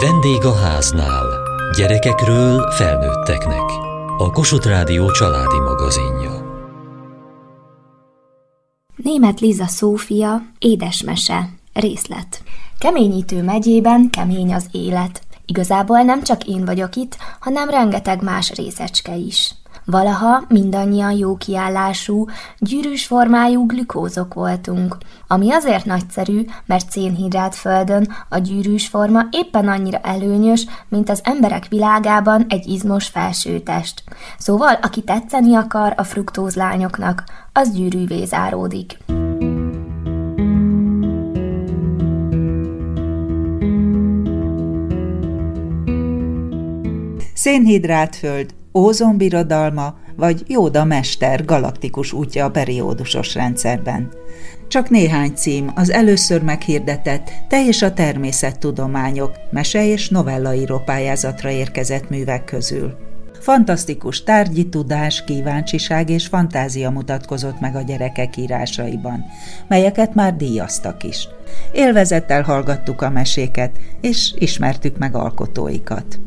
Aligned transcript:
Vendég 0.00 0.44
a 0.44 0.54
háznál. 0.54 1.26
Gyerekekről 1.76 2.70
felnőtteknek. 2.70 3.70
A 4.18 4.30
Kossuth 4.30 4.66
Rádió 4.66 5.10
családi 5.10 5.58
magazinja. 5.58 6.42
Német 8.96 9.40
Liza 9.40 9.66
Szófia, 9.66 10.42
édesmese, 10.58 11.48
részlet. 11.72 12.42
Keményítő 12.78 13.42
megyében 13.42 14.10
kemény 14.10 14.54
az 14.54 14.66
élet. 14.72 15.22
Igazából 15.46 16.00
nem 16.02 16.22
csak 16.22 16.44
én 16.44 16.64
vagyok 16.64 16.96
itt, 16.96 17.16
hanem 17.40 17.70
rengeteg 17.70 18.22
más 18.22 18.52
részecske 18.52 19.14
is. 19.14 19.54
Valaha 19.84 20.42
mindannyian 20.48 21.12
jó 21.12 21.36
kiállású, 21.36 22.26
gyűrűs 22.58 23.06
formájú 23.06 23.66
glükózok 23.66 24.34
voltunk, 24.34 24.96
ami 25.26 25.52
azért 25.52 25.84
nagyszerű, 25.84 26.44
mert 26.66 26.90
szénhidrát 26.90 27.54
földön 27.54 28.14
a 28.28 28.38
gyűrűs 28.38 28.88
forma 28.88 29.26
éppen 29.30 29.68
annyira 29.68 29.98
előnyös, 29.98 30.66
mint 30.88 31.10
az 31.10 31.20
emberek 31.24 31.68
világában 31.68 32.44
egy 32.48 32.66
izmos 32.66 33.06
felsőtest. 33.06 34.02
Szóval, 34.38 34.78
aki 34.82 35.02
tetszeni 35.02 35.54
akar 35.54 35.94
a 35.96 36.04
fruktózlányoknak, 36.04 37.24
az 37.52 37.70
gyűrűvé 37.70 38.24
záródik. 38.24 38.98
Szénhidrátföld, 47.34 48.54
ózonbirodalma 48.74 49.94
vagy 50.16 50.44
Jóda 50.46 50.84
mester 50.84 51.44
galaktikus 51.44 52.12
útja 52.12 52.44
a 52.44 52.50
periódusos 52.50 53.34
rendszerben. 53.34 54.10
Csak 54.68 54.90
néhány 54.90 55.32
cím 55.34 55.72
az 55.74 55.90
először 55.90 56.42
meghirdetett 56.42 57.30
Te 57.48 57.66
és 57.66 57.82
a 57.82 57.92
természettudományok 57.92 59.32
mese- 59.50 59.84
és 59.84 60.08
novellaíró 60.08 60.78
pályázatra 60.78 61.50
érkezett 61.50 62.10
művek 62.10 62.44
közül. 62.44 62.96
Fantasztikus 63.40 64.22
tárgyi 64.22 64.68
tudás, 64.68 65.24
kíváncsiság 65.24 66.10
és 66.10 66.26
fantázia 66.26 66.90
mutatkozott 66.90 67.60
meg 67.60 67.76
a 67.76 67.82
gyerekek 67.82 68.36
írásaiban, 68.36 69.24
melyeket 69.68 70.14
már 70.14 70.36
díjaztak 70.36 71.02
is. 71.02 71.28
Élvezettel 71.72 72.42
hallgattuk 72.42 73.02
a 73.02 73.10
meséket, 73.10 73.76
és 74.00 74.32
ismertük 74.38 74.98
meg 74.98 75.14
alkotóikat. 75.14 76.18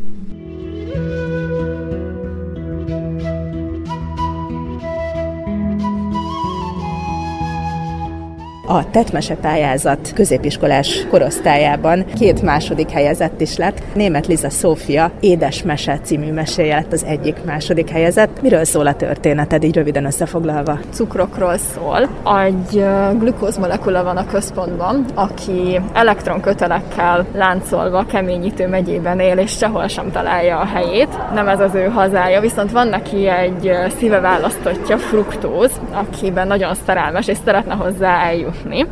A 8.70 8.90
Tetmese 8.90 9.36
pályázat 9.36 10.12
középiskolás 10.14 11.06
korosztályában 11.10 12.06
két 12.18 12.42
második 12.42 12.90
helyezett 12.90 13.42
is 13.42 13.58
lett. 13.58 13.82
Német 13.96 14.28
Liza 14.28 14.50
Szófia 14.50 15.12
Édesmese 15.20 16.00
című 16.04 16.32
meséje 16.32 16.76
lett 16.76 16.92
az 16.92 17.04
egyik 17.06 17.44
második 17.46 17.90
helyezett. 17.90 18.42
Miről 18.42 18.64
szól 18.64 18.88
a 18.88 18.96
történeted, 18.96 19.64
így 19.64 19.76
röviden 19.76 20.06
összefoglalva? 20.06 20.80
Cukrokról 20.92 21.58
szól. 21.58 22.10
Egy 22.46 22.86
glükózmolekula 23.20 24.04
van 24.04 24.18
a 24.18 24.26
központban, 24.26 25.06
aki 25.14 25.82
elektronkötelekkel 25.94 27.26
láncolva 27.34 28.06
keményítő 28.06 28.68
megyében 28.68 29.20
él, 29.20 29.38
és 29.38 29.52
sehol 29.52 29.88
sem 29.88 30.12
találja 30.12 30.60
a 30.60 30.66
helyét. 30.66 31.34
Nem 31.34 31.48
ez 31.48 31.60
az 31.60 31.76
ő 31.76 31.86
hazája, 31.86 32.42
viszont 32.42 32.72
van 32.72 32.88
neki 32.88 33.28
egy 33.28 33.72
szíve 33.98 34.20
választottja, 34.20 34.98
fruktóz, 34.98 35.72
akiben 35.92 36.48
nagyon 36.48 36.76
szerelmes, 36.86 37.28
és 37.28 37.38
szeretne 37.46 37.74
hozzá 37.74 38.24
eljutni 38.24 38.56
off 38.58 38.66
me. 38.66 38.86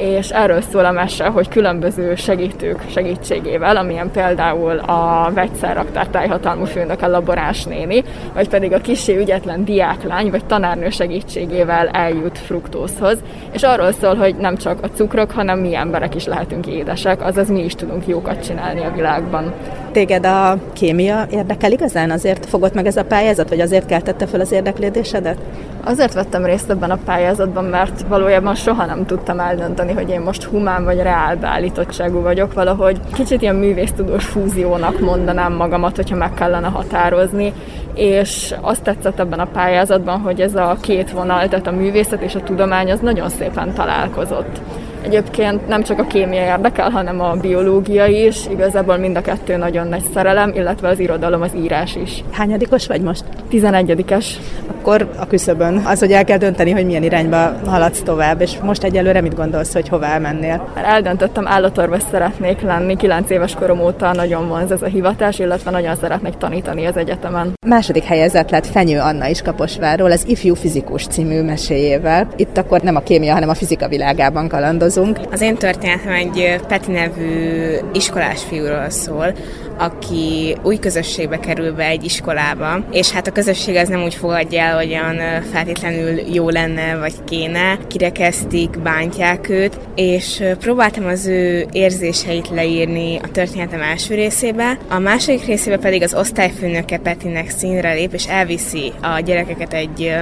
És 0.00 0.28
erről 0.28 0.60
szól 0.60 0.84
a 0.84 0.90
mese, 0.90 1.26
hogy 1.26 1.48
különböző 1.48 2.14
segítők 2.14 2.84
segítségével, 2.90 3.76
amilyen 3.76 4.10
például 4.10 4.78
a 4.78 5.30
vegyszerraktár 5.34 6.06
tájhatalmú 6.06 6.64
főnök, 6.64 7.02
a 7.02 7.08
laboráns 7.08 7.64
néni, 7.64 8.04
vagy 8.34 8.48
pedig 8.48 8.72
a 8.72 8.80
kisé 8.80 9.16
ügyetlen 9.16 9.64
diáklány, 9.64 10.30
vagy 10.30 10.44
tanárnő 10.44 10.90
segítségével 10.90 11.88
eljut 11.88 12.38
fruktózhoz, 12.38 13.18
és 13.52 13.62
arról 13.62 13.92
szól, 13.92 14.14
hogy 14.14 14.34
nem 14.36 14.56
csak 14.56 14.78
a 14.82 14.90
cukrok, 14.90 15.30
hanem 15.30 15.58
mi 15.58 15.74
emberek 15.74 16.14
is 16.14 16.26
lehetünk 16.26 16.66
édesek, 16.66 17.22
azaz 17.22 17.48
mi 17.48 17.64
is 17.64 17.74
tudunk 17.74 18.06
jókat 18.06 18.44
csinálni 18.44 18.84
a 18.84 18.92
világban. 18.94 19.52
Téged 19.92 20.26
a 20.26 20.58
kémia 20.72 21.26
érdekel 21.30 21.72
igazán? 21.72 22.10
Azért 22.10 22.46
fogott 22.46 22.74
meg 22.74 22.86
ez 22.86 22.96
a 22.96 23.04
pályázat, 23.04 23.48
vagy 23.48 23.60
azért 23.60 23.86
keltette 23.86 24.26
fel 24.26 24.40
az 24.40 24.52
érdeklődésedet? 24.52 25.38
Azért 25.84 26.14
vettem 26.14 26.44
részt 26.44 26.70
ebben 26.70 26.90
a 26.90 26.98
pályázatban, 27.04 27.64
mert 27.64 28.02
valójában 28.08 28.54
soha 28.54 28.84
nem 28.84 29.06
tudtam 29.06 29.40
eldönteni, 29.40 29.89
hogy 29.92 30.10
én 30.10 30.20
most 30.20 30.44
humán 30.44 30.84
vagy 30.84 30.96
reál 30.96 31.36
beállítottságú 31.36 32.20
vagyok. 32.20 32.52
Valahogy 32.52 33.00
kicsit 33.12 33.42
ilyen 33.42 33.54
művésztudós 33.54 34.24
fúziónak 34.24 35.00
mondanám 35.00 35.52
magamat, 35.52 35.96
hogyha 35.96 36.16
meg 36.16 36.34
kellene 36.34 36.68
határozni, 36.68 37.52
és 37.94 38.54
azt 38.60 38.82
tetszett 38.82 39.18
ebben 39.18 39.40
a 39.40 39.50
pályázatban, 39.52 40.20
hogy 40.20 40.40
ez 40.40 40.54
a 40.54 40.76
két 40.80 41.10
vonal, 41.10 41.48
tehát 41.48 41.66
a 41.66 41.72
művészet 41.72 42.22
és 42.22 42.34
a 42.34 42.42
tudomány 42.42 42.90
az 42.90 43.00
nagyon 43.00 43.28
szépen 43.28 43.74
találkozott. 43.74 44.60
Egyébként 45.02 45.68
nem 45.68 45.82
csak 45.82 45.98
a 45.98 46.06
kémia 46.06 46.42
érdekel, 46.42 46.90
hanem 46.90 47.20
a 47.20 47.34
biológia 47.34 48.06
is. 48.06 48.46
Igazából 48.50 48.96
mind 48.96 49.16
a 49.16 49.20
kettő 49.20 49.56
nagyon 49.56 49.88
nagy 49.88 50.02
szerelem, 50.14 50.52
illetve 50.54 50.88
az 50.88 50.98
irodalom, 50.98 51.42
az 51.42 51.50
írás 51.56 51.96
is. 51.96 52.24
Hányadikos 52.30 52.86
vagy 52.86 53.00
most? 53.00 53.24
11-es. 53.50 54.26
Akkor 54.66 55.10
a 55.18 55.26
küszöbön 55.26 55.82
az, 55.84 55.98
hogy 55.98 56.12
el 56.12 56.24
kell 56.24 56.38
dönteni, 56.38 56.70
hogy 56.70 56.86
milyen 56.86 57.02
irányba 57.02 57.52
haladsz 57.66 58.02
tovább, 58.02 58.40
és 58.40 58.58
most 58.62 58.84
egyelőre 58.84 59.20
mit 59.20 59.34
gondolsz, 59.34 59.72
hogy 59.72 59.88
hová 59.88 60.12
elmennél? 60.12 60.68
Eldöntöttem, 60.84 61.46
állatorvos 61.46 62.02
szeretnék 62.10 62.60
lenni, 62.60 62.96
9 62.96 63.30
éves 63.30 63.54
korom 63.54 63.80
óta 63.80 64.12
nagyon 64.12 64.48
vonz 64.48 64.70
ez 64.70 64.82
a 64.82 64.86
hivatás, 64.86 65.38
illetve 65.38 65.70
nagyon 65.70 65.94
szeretnék 65.96 66.34
tanítani 66.34 66.86
az 66.86 66.96
egyetemen. 66.96 67.52
Második 67.66 68.04
helyezett 68.04 68.50
lett 68.50 68.66
Fenyő 68.66 68.98
Anna 68.98 69.26
is 69.26 69.42
Kaposvárról, 69.42 70.10
az 70.10 70.24
Ifjú 70.26 70.54
Fizikus 70.54 71.06
című 71.06 71.42
meséjével. 71.42 72.28
Itt 72.36 72.58
akkor 72.58 72.80
nem 72.80 72.96
a 72.96 73.00
kémia, 73.00 73.32
hanem 73.32 73.48
a 73.48 73.54
fizika 73.54 73.88
világában 73.88 74.48
kalandoz 74.48 74.89
dolgozunk. 74.90 75.32
Az 75.32 75.40
én 75.40 75.54
történetem 75.54 76.12
egy 76.12 76.60
Peti 76.68 76.90
nevű 76.90 77.76
iskolás 77.92 78.42
fiúról 78.44 78.90
szól, 78.90 79.34
aki 79.78 80.56
új 80.62 80.78
közösségbe 80.78 81.38
kerül 81.38 81.72
be 81.72 81.84
egy 81.84 82.04
iskolába, 82.04 82.84
és 82.90 83.10
hát 83.10 83.26
a 83.26 83.32
közösség 83.32 83.76
az 83.76 83.88
nem 83.88 84.02
úgy 84.02 84.14
fogadja 84.14 84.60
el, 84.60 84.76
olyan 84.76 85.42
feltétlenül 85.52 86.20
jó 86.32 86.48
lenne, 86.48 86.96
vagy 86.96 87.14
kéne. 87.24 87.78
Kirekeztik, 87.86 88.78
bántják 88.78 89.48
őt, 89.48 89.78
és 89.94 90.42
próbáltam 90.58 91.06
az 91.06 91.26
ő 91.26 91.66
érzéseit 91.72 92.48
leírni 92.48 93.18
a 93.22 93.30
történetem 93.30 93.82
első 93.82 94.14
részébe, 94.14 94.78
a 94.88 94.98
második 94.98 95.44
részébe 95.44 95.78
pedig 95.78 96.02
az 96.02 96.14
osztályfőnöke 96.14 96.98
Petinek 96.98 97.50
színre 97.50 97.92
lép, 97.92 98.12
és 98.12 98.26
elviszi 98.26 98.92
a 99.02 99.20
gyerekeket 99.20 99.72
egy 99.72 100.12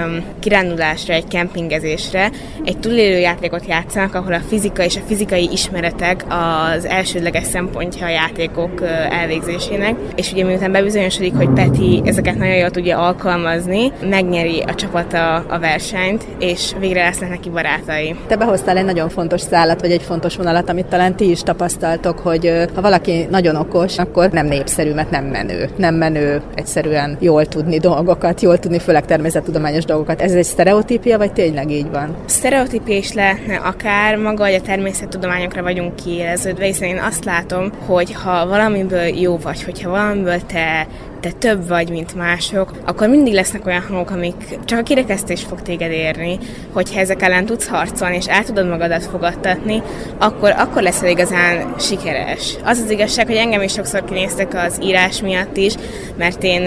kirándulásra, 0.41 1.15
egy 1.15 1.29
kempingezésre, 1.29 2.31
egy 2.65 2.79
túlélő 2.79 3.19
játékot 3.19 3.67
játszanak, 3.67 4.15
ahol 4.15 4.33
a 4.33 4.43
fizika 4.59 4.85
és 4.85 4.97
a 4.97 5.01
fizikai 5.07 5.49
ismeretek 5.53 6.25
az 6.29 6.85
elsődleges 6.85 7.47
szempontja 7.47 8.07
a 8.07 8.09
játékok 8.09 8.83
elvégzésének, 9.11 9.95
és 10.15 10.33
ugye 10.33 10.45
miután 10.45 10.73
bebizonyosodik, 10.73 11.35
hogy 11.35 11.49
Peti 11.49 12.03
ezeket 12.05 12.37
nagyon 12.39 12.57
jól 12.57 12.71
tudja 12.71 12.99
alkalmazni, 12.99 13.93
megnyeri 14.11 14.63
a 14.67 14.75
csapata 14.75 15.35
a 15.35 15.59
versenyt, 15.59 16.25
és 16.39 16.73
végre 16.79 17.05
lesznek 17.05 17.29
neki 17.29 17.51
barátai. 17.51 18.17
Te 18.27 18.37
behoztál 18.37 18.77
egy 18.77 18.85
nagyon 18.85 19.09
fontos 19.09 19.41
szállat, 19.41 19.81
vagy 19.81 19.91
egy 19.91 20.03
fontos 20.03 20.37
vonalat, 20.37 20.69
amit 20.69 20.87
talán 20.87 21.17
ti 21.17 21.31
is 21.31 21.43
tapasztaltok, 21.43 22.19
hogy 22.19 22.53
ha 22.75 22.81
valaki 22.81 23.27
nagyon 23.31 23.57
okos, 23.57 23.99
akkor 23.99 24.31
nem 24.31 24.47
népszerű, 24.47 24.95
mert 24.95 25.11
nem 25.11 25.25
menő. 25.25 25.69
Nem 25.77 25.95
menő 25.95 26.43
egyszerűen 26.55 27.17
jól 27.21 27.47
tudni 27.47 27.79
dolgokat, 27.79 28.41
jól 28.41 28.59
tudni 28.59 28.79
főleg 28.79 29.05
természettudományos 29.05 29.85
dolgokat. 29.85 30.23
Ez 30.23 30.33
egy 30.33 30.45
sztereotípia, 30.45 31.19
vagy 31.19 31.33
tényleg 31.33 31.71
így 31.71 31.91
van? 31.91 32.17
Sztereotípia 32.27 32.97
is 32.97 33.13
lehetne 33.13 33.57
akár 33.57 34.17
maga, 34.17 34.48
hogy 34.49 34.57
a 34.57 34.67
természettudományokra 34.67 35.63
vagyunk 35.63 35.97
kiéleződve, 35.97 36.65
hiszen 36.65 36.89
én 36.89 36.99
azt 36.99 37.25
látom, 37.25 37.73
hogy 37.87 38.13
ha 38.13 38.47
valamiből 38.47 39.05
jó 39.05 39.39
vagy, 39.39 39.63
hogyha 39.63 39.91
valamiből 39.91 40.47
te 40.47 40.87
te 41.21 41.31
több 41.31 41.69
vagy, 41.69 41.91
mint 41.91 42.15
mások, 42.15 42.73
akkor 42.85 43.09
mindig 43.09 43.33
lesznek 43.33 43.67
olyan 43.67 43.83
hangok, 43.89 44.11
amik 44.11 44.59
csak 44.65 44.79
a 44.79 44.83
kirekesztés 44.83 45.43
fog 45.43 45.63
téged 45.63 45.91
érni, 45.91 46.39
hogyha 46.73 47.01
ezek 47.01 47.23
ellen 47.23 47.47
tudsz 47.47 47.67
harcolni, 47.67 48.17
és 48.17 48.27
el 48.27 48.45
tudod 48.45 48.69
magadat 48.69 49.05
fogadtatni, 49.05 49.83
akkor, 50.19 50.51
akkor 50.51 50.83
leszel 50.83 51.09
igazán 51.09 51.75
sikeres. 51.79 52.57
Az 52.65 52.79
az 52.85 52.91
igazság, 52.91 53.27
hogy 53.27 53.37
engem 53.37 53.63
is 53.63 53.73
sokszor 53.73 54.05
kinéztek 54.05 54.55
az 54.55 54.79
írás 54.83 55.21
miatt 55.21 55.57
is, 55.57 55.75
mert 56.17 56.43
én 56.43 56.67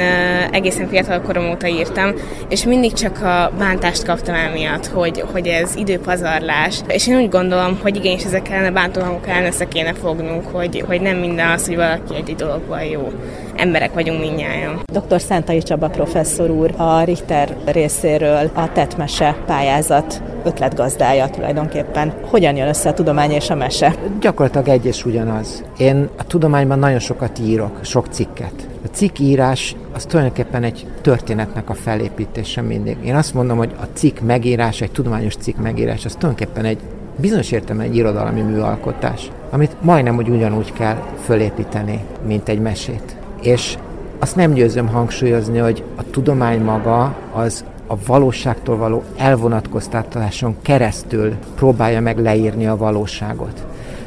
egészen 0.52 0.88
fiatal 0.88 1.22
korom 1.22 1.50
óta 1.50 1.68
írtam, 1.68 2.14
és 2.50 2.64
mindig 2.64 2.94
csak 2.94 3.22
a 3.22 3.52
bántást 3.58 4.06
kaptam 4.06 4.36
miatt, 4.54 4.88
hogy, 4.88 5.24
hogy 5.32 5.48
ez 5.48 5.76
időpazarlás. 5.76 6.80
És 6.88 7.08
én 7.08 7.18
úgy 7.18 7.30
gondolom, 7.30 7.80
hogy 7.82 7.96
igenis 7.96 8.24
ezek 8.24 8.50
ellen 8.50 8.70
a 8.70 8.74
bántó 8.74 9.02
hangok 9.02 9.28
ellen 9.28 9.46
össze 9.46 9.68
kéne 9.68 9.94
fognunk, 9.94 10.48
hogy, 10.48 10.84
hogy 10.88 11.02
nem 11.02 11.18
minden 11.18 11.50
az, 11.50 11.66
hogy 11.66 11.76
valaki 11.76 12.16
egy 12.16 12.36
dologban 12.36 12.84
jó. 12.84 13.12
Emberek 13.56 13.94
vagyunk 13.94 14.20
mindjárt 14.20 14.40
minnyáján. 14.42 14.80
Dr. 14.86 15.22
Szentai 15.22 15.62
Csaba 15.62 15.88
professzor 15.88 16.50
úr 16.50 16.74
a 16.78 17.04
Richter 17.04 17.56
részéről 17.66 18.52
a 18.54 18.72
Tetmese 18.72 19.36
pályázat 19.46 20.22
ötletgazdája 20.44 21.30
tulajdonképpen. 21.30 22.14
Hogyan 22.30 22.56
jön 22.56 22.68
össze 22.68 22.90
a 22.90 22.94
tudomány 22.94 23.32
és 23.32 23.50
a 23.50 23.56
mese? 23.56 23.96
Gyakorlatilag 24.20 24.68
egy 24.68 24.86
és 24.86 25.06
ugyanaz. 25.06 25.64
Én 25.78 26.10
a 26.18 26.24
tudományban 26.24 26.80
nagyon 26.80 27.00
sokat 27.00 27.40
írok, 27.40 27.80
sok 27.82 28.08
cikket. 28.10 28.54
A 28.86 28.88
cikkírás 28.92 29.76
az 29.94 30.06
tulajdonképpen 30.06 30.64
egy 30.64 30.86
történetnek 31.02 31.70
a 31.70 31.74
felépítése 31.74 32.62
mindig. 32.62 32.98
Én 33.06 33.16
azt 33.16 33.34
mondom, 33.34 33.58
hogy 33.58 33.72
a 33.82 33.86
cikk 33.94 34.20
megírás, 34.20 34.82
egy 34.82 34.92
tudományos 34.92 35.36
cikk 35.36 35.58
megírás, 35.58 36.06
az 36.06 36.16
tulajdonképpen 36.16 36.66
egy 36.66 36.80
bizonyos 37.16 37.52
értelemben 37.52 37.88
egy 37.88 37.96
irodalmi 37.96 38.42
műalkotás, 38.42 39.32
amit 39.50 39.76
majdnem 39.82 40.18
úgy 40.18 40.30
ugyanúgy 40.30 40.74
kell 40.74 40.98
fölépíteni, 41.24 42.04
mint 42.26 42.50
egy 42.50 42.60
mesét. 42.60 43.16
És 43.42 43.78
azt 44.20 44.36
nem 44.36 44.54
győzöm 44.54 44.88
hangsúlyozni, 44.88 45.58
hogy 45.58 45.84
a 45.96 46.04
tudomány 46.12 46.62
maga 46.62 47.16
az 47.34 47.64
a 47.88 47.96
valóságtól 48.06 48.78
való 48.78 49.04
elvonatkoztatáson 49.18 50.56
keresztül 50.62 51.34
próbálja 51.56 52.02
meg 52.02 52.20
leírni 52.20 52.68
a 52.68 52.78
valóságot. 52.78 53.66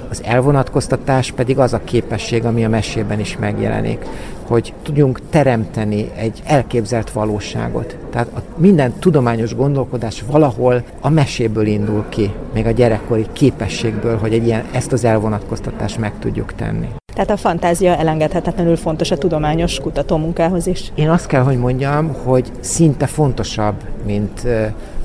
Az 0.08 0.22
elvonatkoztatás 0.24 1.30
pedig 1.32 1.58
az 1.58 1.72
a 1.72 1.80
képesség, 1.84 2.44
ami 2.44 2.64
a 2.64 2.68
mesében 2.68 3.20
is 3.20 3.36
megjelenik, 3.36 4.06
hogy 4.46 4.72
tudjunk 4.82 5.20
teremteni 5.30 6.10
egy 6.16 6.42
elképzelt 6.44 7.10
valóságot. 7.10 7.96
Tehát 8.10 8.28
a 8.34 8.42
minden 8.56 8.92
tudományos 8.98 9.54
gondolkodás 9.54 10.24
valahol 10.30 10.82
a 11.00 11.08
meséből 11.08 11.66
indul 11.66 12.04
ki, 12.08 12.30
még 12.52 12.66
a 12.66 12.70
gyerekkori 12.70 13.26
képességből, 13.32 14.16
hogy 14.16 14.32
egy 14.32 14.46
ilyen, 14.46 14.64
ezt 14.72 14.92
az 14.92 15.04
elvonatkoztatást 15.04 15.98
meg 15.98 16.12
tudjuk 16.18 16.54
tenni. 16.54 16.88
Tehát 17.14 17.30
a 17.30 17.36
fantázia 17.36 17.96
elengedhetetlenül 17.96 18.76
fontos 18.76 19.10
a 19.10 19.18
tudományos 19.18 19.80
kutatómunkához 19.80 20.66
is. 20.66 20.92
Én 20.94 21.10
azt 21.10 21.26
kell, 21.26 21.42
hogy 21.42 21.58
mondjam, 21.58 22.14
hogy 22.24 22.50
szinte 22.60 23.06
fontosabb, 23.06 23.74
mint 24.06 24.46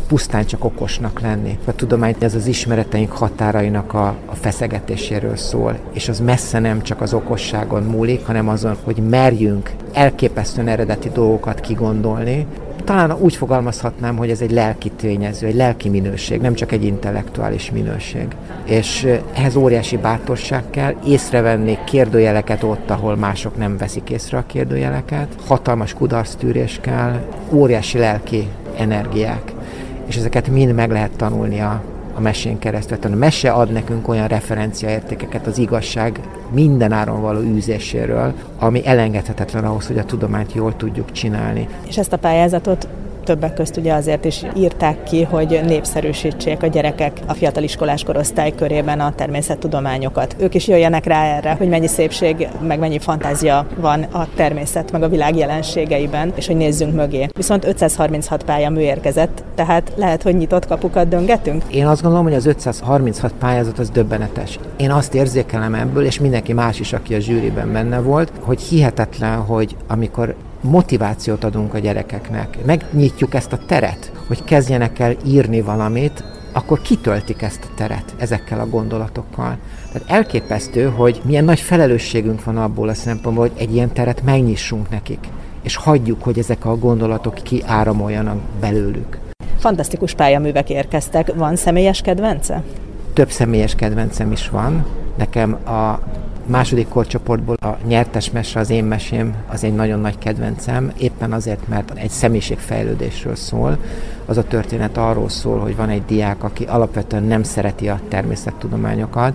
pusztán 0.08 0.46
csak 0.46 0.64
okosnak 0.64 1.20
lenni. 1.20 1.58
A 1.66 1.74
tudomány 1.74 2.16
ez 2.20 2.36
az 2.36 2.46
ismereteink 2.46 3.12
határainak 3.12 3.94
a, 3.94 4.08
a 4.26 4.36
feszegetéséről 4.36 5.36
szól, 5.36 5.78
és 5.94 6.10
az 6.10 6.20
messze 6.20 6.60
nem 6.60 6.82
csak 6.82 7.02
az 7.02 7.14
okosságon 7.14 7.84
múlik, 7.84 8.26
hanem 8.26 8.48
azon, 8.48 8.78
hogy 8.84 8.98
merjünk 9.10 9.72
elképesztően 9.94 10.68
eredeti 10.68 11.10
dolgokat 11.10 11.60
kigondolni, 11.60 12.46
talán 12.90 13.12
úgy 13.20 13.36
fogalmazhatnám, 13.36 14.18
hogy 14.18 14.30
ez 14.30 14.42
egy 14.42 14.52
lelki 14.52 14.90
tényező, 14.90 15.48
egy 15.48 15.56
lelki 15.56 15.90
minőség, 15.90 16.42
nem 16.42 16.54
csak 16.54 16.72
egy 16.72 16.84
intellektuális 16.84 17.72
minőség. 17.72 18.28
És 18.64 19.08
ehhez 19.34 19.56
óriási 19.56 19.98
bátorság 19.98 20.64
kell, 20.70 20.96
észrevenni 21.06 21.78
kérdőjeleket 21.86 22.64
ott, 22.64 22.90
ahol 22.90 23.16
mások 23.16 23.58
nem 23.58 23.78
veszik 23.78 24.10
észre 24.10 24.38
a 24.38 24.44
kérdőjeleket, 24.46 25.28
hatalmas 25.46 25.94
kudarctűrés 25.94 26.80
kell, 26.82 27.20
óriási 27.52 27.98
lelki 27.98 28.48
energiák. 28.78 29.54
És 30.08 30.16
ezeket 30.16 30.48
mind 30.48 30.74
meg 30.74 30.92
lehet 30.92 31.12
tanulni 31.12 31.60
a, 31.60 31.82
a 32.14 32.20
mesén 32.22 32.60
keresztül. 32.60 32.98
Tehát 33.00 33.16
a 33.16 33.20
mese 33.20 33.52
ad 33.52 33.72
nekünk 33.72 34.08
olyan 34.08 34.28
referenciaértékeket 34.28 35.48
az 35.48 35.58
igazság 35.58 36.20
minden 36.52 36.92
áron 36.92 37.22
való 37.22 37.40
űzéséről, 37.40 38.34
ami 38.60 38.86
elengedhetetlen 38.86 39.66
ahhoz, 39.66 39.88
hogy 39.88 39.98
a 39.98 40.06
tudományt 40.06 40.54
jól 40.54 40.76
tudjuk 40.76 41.12
csinálni. 41.12 41.68
És 41.88 41.98
ezt 41.98 42.14
a 42.14 42.18
pályázatot 42.18 42.88
többek 43.24 43.54
közt 43.54 43.78
ugye 43.78 43.94
azért 43.94 44.26
is 44.26 44.46
írták 44.58 45.04
ki, 45.04 45.24
hogy 45.24 45.60
népszerűsítsék 45.66 46.64
a 46.64 46.68
gyerekek 46.68 47.20
a 47.28 47.34
fiatal 47.34 47.64
iskolás 47.64 48.04
korosztály 48.04 48.52
körében 48.56 49.00
a 49.00 49.14
természettudományokat. 49.16 50.36
Ők 50.40 50.54
is 50.56 50.68
jöjjenek 50.68 51.06
rá 51.06 51.24
erre, 51.24 51.56
hogy 51.58 51.70
mennyi 51.70 51.88
szépség, 51.88 52.48
meg 52.62 52.80
mennyi 52.80 53.00
fantázia 53.00 53.66
van 53.76 54.04
a 54.04 54.28
természet, 54.36 54.92
meg 54.92 55.04
a 55.04 55.10
világ 55.10 55.36
jelenségeiben, 55.36 56.34
és 56.36 56.48
hogy 56.48 56.56
nézzünk 56.56 56.96
mögé. 56.96 57.28
Viszont 57.34 57.66
536 57.66 58.44
pályamű 58.44 58.80
érkezett, 58.80 59.44
tehát 59.56 59.92
lehet, 59.96 60.22
hogy 60.22 60.38
nyitott 60.38 60.68
kapukat 60.68 61.08
döngetünk? 61.08 61.64
Én 61.72 61.88
azt 61.88 62.02
gondolom, 62.02 62.26
hogy 62.26 62.36
az 62.36 62.46
536 62.46 63.34
pályázat 63.40 63.80
az 63.80 63.90
döbbenetes. 63.90 64.60
Én 64.78 64.92
azt 64.92 65.14
érzékelem 65.14 65.74
ebből, 65.74 66.06
és 66.06 66.20
mindenki 66.20 66.54
más 66.54 66.80
is, 66.80 66.94
aki 66.94 67.16
a 67.16 67.20
zsűriben 67.20 67.72
benne 67.72 68.00
volt, 68.00 68.32
hogy 68.40 68.62
hihetetlen, 68.62 69.38
hogy 69.38 69.76
amikor 69.88 70.36
motivációt 70.62 71.44
adunk 71.44 71.74
a 71.74 71.80
gyerekeknek, 71.80 72.58
megnyitjuk 72.66 73.34
ezt 73.34 73.54
a 73.54 73.60
teret, 73.66 74.12
hogy 74.28 74.44
kezdjenek 74.44 75.00
el 75.00 75.16
írni 75.26 75.62
valamit, 75.62 76.24
akkor 76.52 76.82
kitöltik 76.82 77.42
ezt 77.42 77.64
a 77.64 77.74
teret 77.76 78.16
ezekkel 78.18 78.60
a 78.60 78.70
gondolatokkal. 78.70 79.58
Tehát 79.92 80.10
elképesztő, 80.10 80.86
hogy 80.86 81.22
milyen 81.24 81.44
nagy 81.44 81.60
felelősségünk 81.60 82.44
van 82.44 82.58
abból 82.58 82.90
a 82.90 82.94
szempontból, 82.94 83.48
hogy 83.48 83.62
egy 83.62 83.74
ilyen 83.74 83.94
teret 83.94 84.24
megnyissunk 84.24 84.90
nekik, 84.90 85.28
és 85.62 85.76
hagyjuk, 85.76 86.24
hogy 86.24 86.40
ezek 86.40 86.66
a 86.66 86.78
gondolatok 86.78 87.34
kiáramoljanak 87.34 88.38
belőlük. 88.60 89.18
Fantasztikus 89.58 90.14
pályaművek 90.14 90.70
érkeztek. 90.70 91.34
Van 91.36 91.56
személyes 91.56 92.02
kedvence? 92.02 92.64
Több 93.14 93.30
személyes 93.30 93.76
kedvencem 93.76 94.32
is 94.32 94.50
van. 94.50 94.86
Nekem 95.18 95.54
a 95.54 96.00
második 96.50 96.88
korcsoportból 96.88 97.56
a 97.62 97.78
nyertes 97.88 98.32
mese, 98.32 98.60
az 98.60 98.70
én 98.70 98.84
mesém, 98.84 99.36
az 99.48 99.64
egy 99.64 99.76
nagyon 99.76 100.00
nagy 100.00 100.18
kedvencem, 100.18 100.92
éppen 100.98 101.32
azért, 101.32 101.68
mert 101.68 101.92
egy 101.96 102.10
személyiségfejlődésről 102.10 103.36
szól. 103.36 103.78
Az 104.26 104.38
a 104.38 104.44
történet 104.44 104.98
arról 104.98 105.30
szól, 105.30 105.60
hogy 105.60 105.76
van 105.76 105.90
egy 105.90 106.06
diák, 106.06 106.44
aki 106.44 106.64
alapvetően 106.64 107.24
nem 107.24 107.44
szereti 107.44 107.90
a 107.90 108.00
természettudományokat, 108.08 109.34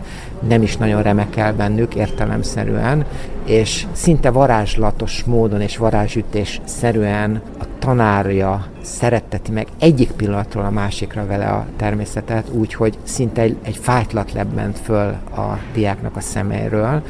nem 0.49 0.62
is 0.62 0.76
nagyon 0.76 1.02
remekel 1.02 1.55
bennük 1.55 1.94
értelemszerűen, 1.94 3.05
és 3.44 3.87
szinte 3.93 4.31
varázslatos 4.31 5.25
módon 5.25 5.61
és 5.61 5.76
varázsütés 5.76 6.61
szerűen 6.64 7.43
a 7.58 7.64
tanárja 7.84 8.66
szeretteti 8.81 9.52
meg 9.52 9.66
egyik 9.78 10.10
pillanatról 10.10 10.64
a 10.64 10.70
másikra 10.70 11.26
vele 11.26 11.46
a 11.46 11.66
természetet, 11.76 12.48
úgyhogy 12.52 12.98
szinte 13.02 13.42
egy, 13.42 13.56
egy 13.62 13.76
fájtlat 13.76 14.32
lebbent 14.32 14.78
föl 14.78 15.08
a 15.36 15.58
diáknak 15.75 16.16
a 16.16 16.20
szemeiről, 16.20 17.02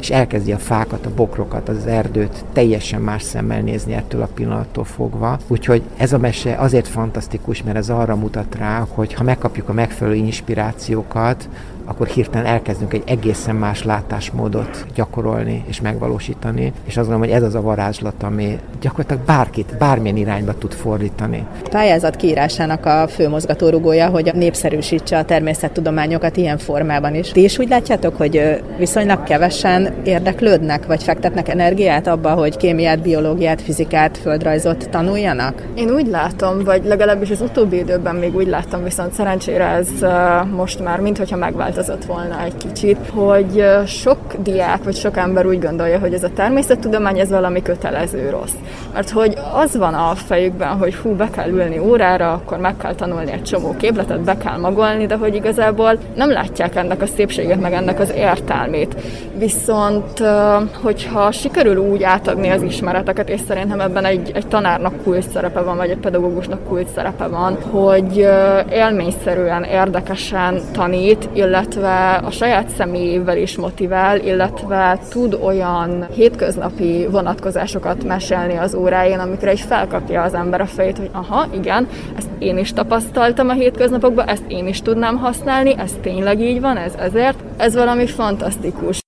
és 0.00 0.10
elkezdi 0.10 0.52
a 0.52 0.58
fákat, 0.58 1.06
a 1.06 1.14
bokrokat, 1.14 1.68
az 1.68 1.86
erdőt 1.86 2.44
teljesen 2.52 3.00
más 3.00 3.22
szemmel 3.22 3.60
nézni 3.60 3.92
ettől 3.92 4.22
a 4.22 4.28
pillanattól 4.34 4.84
fogva. 4.84 5.38
Úgyhogy 5.46 5.82
ez 5.96 6.12
a 6.12 6.18
mese 6.18 6.54
azért 6.54 6.88
fantasztikus, 6.88 7.62
mert 7.62 7.76
ez 7.76 7.88
arra 7.88 8.16
mutat 8.16 8.54
rá, 8.54 8.86
hogy 8.88 9.14
ha 9.14 9.22
megkapjuk 9.22 9.68
a 9.68 9.72
megfelelő 9.72 10.16
inspirációkat, 10.16 11.48
akkor 11.90 12.06
hirtelen 12.06 12.46
elkezdünk 12.46 12.92
egy 12.92 13.02
egészen 13.06 13.56
más 13.56 13.84
látásmódot 13.84 14.86
gyakorolni 14.94 15.64
és 15.66 15.80
megvalósítani, 15.80 16.72
és 16.84 16.96
azt 16.96 17.08
gondolom, 17.08 17.20
hogy 17.20 17.30
ez 17.30 17.42
az 17.42 17.54
a 17.54 17.60
varázslat, 17.60 18.22
ami 18.22 18.58
gyakorlatilag 18.80 19.22
bárkit, 19.22 19.76
bármilyen 19.78 20.16
irányba 20.16 20.54
tud 20.58 20.72
fordítani. 20.72 21.46
A 21.64 21.68
pályázat 21.68 22.16
kiírásának 22.16 22.86
a 22.86 23.08
fő 23.08 23.28
mozgatórugója, 23.28 24.08
hogy 24.08 24.30
népszerűsítse 24.34 25.18
a 25.18 25.24
természettudományokat 25.24 26.36
ilyen 26.36 26.58
formában 26.58 27.14
is. 27.14 27.28
Ti 27.28 27.42
is 27.42 27.58
úgy 27.58 27.68
látjátok, 27.68 28.16
hogy 28.16 28.62
viszonylag 28.78 29.22
kevesen 29.22 29.94
érdeklődnek, 30.04 30.86
vagy 30.86 31.02
fektetnek 31.02 31.48
energiát 31.48 32.06
abba, 32.06 32.30
hogy 32.30 32.56
kémiát, 32.56 33.02
biológiát, 33.02 33.62
fizikát, 33.62 34.18
földrajzot 34.18 34.88
tanuljanak? 34.90 35.62
Én 35.74 35.90
úgy 35.90 36.06
látom, 36.06 36.64
vagy 36.64 36.84
legalábbis 36.84 37.30
az 37.30 37.40
utóbbi 37.40 37.76
időben 37.76 38.14
még 38.14 38.36
úgy 38.36 38.48
láttam, 38.48 38.82
viszont 38.82 39.12
szerencsére 39.12 39.64
ez 39.64 39.88
most 40.56 40.82
már 40.82 41.00
mintha 41.00 41.36
megváltozott 41.36 41.78
változott 41.86 42.04
volna 42.04 42.42
egy 42.42 42.56
kicsit, 42.56 42.98
hogy 43.12 43.64
sok 43.86 44.18
diák 44.42 44.84
vagy 44.84 44.96
sok 44.96 45.16
ember 45.16 45.46
úgy 45.46 45.60
gondolja, 45.60 45.98
hogy 45.98 46.14
ez 46.14 46.24
a 46.24 46.30
természettudomány 46.34 47.18
ez 47.18 47.30
valami 47.30 47.62
kötelező 47.62 48.30
rossz. 48.30 48.54
Mert 48.92 49.10
hogy 49.10 49.38
az 49.54 49.76
van 49.76 49.94
a 49.94 50.14
fejükben, 50.14 50.68
hogy 50.68 50.94
hú, 50.94 51.14
be 51.14 51.28
kell 51.30 51.48
ülni 51.48 51.78
órára, 51.78 52.32
akkor 52.32 52.58
meg 52.58 52.76
kell 52.76 52.94
tanulni 52.94 53.32
egy 53.32 53.42
csomó 53.42 53.74
képletet, 53.76 54.20
be 54.20 54.36
kell 54.36 54.58
magolni, 54.58 55.06
de 55.06 55.16
hogy 55.16 55.34
igazából 55.34 55.98
nem 56.14 56.30
látják 56.30 56.76
ennek 56.76 57.02
a 57.02 57.06
szépséget, 57.06 57.60
meg 57.60 57.72
ennek 57.72 58.00
az 58.00 58.12
értelmét. 58.16 58.96
Viszont, 59.38 60.22
hogyha 60.82 61.32
sikerül 61.32 61.76
úgy 61.76 62.02
átadni 62.02 62.48
az 62.48 62.62
ismereteket, 62.62 63.28
és 63.28 63.40
szerintem 63.48 63.80
ebben 63.80 64.04
egy, 64.04 64.30
egy 64.34 64.46
tanárnak 64.46 65.02
kult 65.02 65.30
szerepe 65.30 65.60
van, 65.60 65.76
vagy 65.76 65.90
egy 65.90 65.98
pedagógusnak 65.98 66.68
kult 66.68 66.88
szerepe 66.94 67.26
van, 67.26 67.58
hogy 67.70 68.28
élményszerűen, 68.72 69.64
érdekesen 69.64 70.60
tanít, 70.72 71.28
illetve 71.32 71.69
illetve 71.76 72.14
a 72.14 72.30
saját 72.30 72.68
személyével 72.68 73.36
is 73.36 73.56
motivál, 73.56 74.20
illetve 74.20 74.98
tud 75.10 75.38
olyan 75.42 76.06
hétköznapi 76.14 77.06
vonatkozásokat 77.10 78.04
mesélni 78.04 78.56
az 78.56 78.74
óráján, 78.74 79.20
amikor 79.20 79.48
egy 79.48 79.60
felkapja 79.60 80.22
az 80.22 80.34
ember 80.34 80.60
a 80.60 80.66
fejét, 80.66 80.98
hogy 80.98 81.10
aha, 81.12 81.46
igen, 81.54 81.88
ezt 82.16 82.28
én 82.38 82.58
is 82.58 82.72
tapasztaltam 82.72 83.48
a 83.48 83.52
hétköznapokban, 83.52 84.28
ezt 84.28 84.44
én 84.48 84.66
is 84.66 84.82
tudnám 84.82 85.16
használni, 85.16 85.74
ez 85.78 85.92
tényleg 86.02 86.40
így 86.40 86.60
van, 86.60 86.76
ez 86.76 86.94
ezért. 86.94 87.38
Ez 87.56 87.74
valami 87.74 88.06
fantasztikus. 88.06 89.00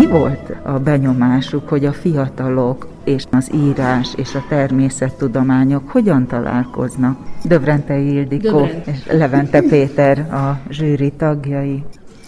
Mi 0.00 0.06
volt 0.06 0.50
a 0.62 0.78
benyomásuk, 0.78 1.68
hogy 1.68 1.84
a 1.84 1.92
fiatalok 1.92 2.88
és 3.04 3.24
az 3.30 3.50
írás 3.54 4.08
és 4.16 4.34
a 4.34 4.44
természettudományok 4.48 5.88
hogyan 5.88 6.26
találkoznak? 6.26 7.18
Dövrente 7.44 7.98
Ildikó 7.98 8.50
Dövrent. 8.50 8.86
és 8.86 9.06
Levente 9.06 9.60
Péter 9.60 10.18
a 10.18 10.60
zsűri 10.70 11.12
tagjai. 11.12 11.84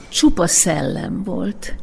csupa 0.09 0.47
szellem 0.47 1.23
volt, 1.25 1.75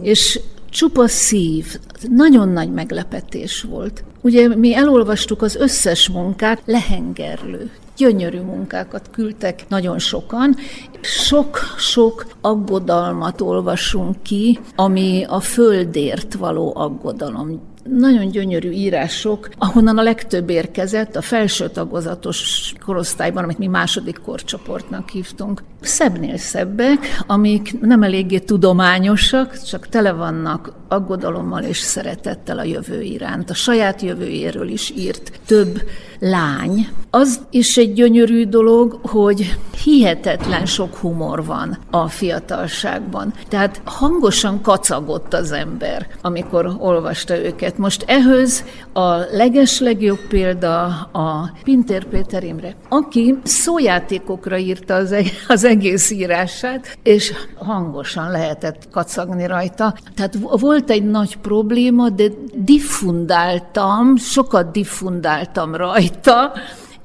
és 0.00 0.40
csupa 0.70 1.06
szív, 1.06 1.78
nagyon 2.10 2.48
nagy 2.48 2.72
meglepetés 2.72 3.62
volt. 3.62 4.04
Ugye 4.20 4.56
mi 4.56 4.74
elolvastuk 4.74 5.42
az 5.42 5.56
összes 5.56 6.08
munkát, 6.08 6.62
lehengerlő, 6.64 7.70
gyönyörű 7.98 8.40
munkákat 8.40 9.10
küldtek 9.10 9.68
nagyon 9.68 9.98
sokan. 9.98 10.56
Sok-sok 11.00 12.26
aggodalmat 12.40 13.40
olvasunk 13.40 14.22
ki, 14.22 14.58
ami 14.76 15.24
a 15.28 15.40
földért 15.40 16.34
való 16.34 16.72
aggodalom 16.76 17.76
nagyon 17.90 18.28
gyönyörű 18.28 18.70
írások, 18.70 19.48
ahonnan 19.58 19.98
a 19.98 20.02
legtöbb 20.02 20.50
érkezett 20.50 21.16
a 21.16 21.22
felső 21.22 21.68
tagozatos 21.68 22.72
korosztályban, 22.84 23.44
amit 23.44 23.58
mi 23.58 23.66
második 23.66 24.20
korcsoportnak 24.24 25.08
hívtunk. 25.08 25.62
Szebbnél 25.80 26.36
szebbek, 26.36 26.98
amik 27.26 27.80
nem 27.80 28.02
eléggé 28.02 28.38
tudományosak, 28.38 29.62
csak 29.62 29.88
tele 29.88 30.12
vannak 30.12 30.72
aggodalommal 30.88 31.62
és 31.62 31.78
szeretettel 31.78 32.58
a 32.58 32.64
jövő 32.64 33.02
iránt. 33.02 33.50
A 33.50 33.54
saját 33.54 34.02
jövőjéről 34.02 34.68
is 34.68 34.92
írt 34.96 35.40
több 35.46 35.82
lány. 36.18 36.88
Az 37.10 37.40
is 37.50 37.76
egy 37.76 37.92
gyönyörű 37.92 38.44
dolog, 38.44 38.98
hogy 39.02 39.56
hihetetlen 39.84 40.66
sok 40.66 40.96
humor 40.96 41.44
van 41.44 41.78
a 41.90 42.08
fiatalságban. 42.08 43.34
Tehát 43.48 43.80
hangosan 43.84 44.60
kacagott 44.62 45.34
az 45.34 45.52
ember, 45.52 46.06
amikor 46.22 46.76
olvasta 46.78 47.38
őket. 47.44 47.78
Most 47.78 48.04
ehhez 48.06 48.64
a 48.92 49.16
legeslegjobb 49.16 50.20
példa 50.28 50.84
a 51.12 51.50
Pintér 51.62 52.04
Péter 52.04 52.44
Imre, 52.44 52.74
aki 52.88 53.38
szójátékokra 53.42 54.56
írta 54.56 54.94
az, 54.94 55.12
e- 55.12 55.22
az 55.48 55.64
egész 55.64 56.10
írását, 56.10 56.98
és 57.02 57.32
hangosan 57.54 58.30
lehetett 58.30 58.88
kacagni 58.90 59.46
rajta. 59.46 59.94
Tehát 60.14 60.38
volt 60.40 60.77
egy 60.86 61.04
nagy 61.04 61.36
probléma, 61.36 62.08
de 62.08 62.28
diffundáltam, 62.54 64.16
sokat 64.16 64.70
diffundáltam 64.70 65.74
rajta, 65.74 66.52